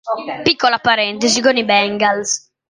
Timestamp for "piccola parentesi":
0.41-1.41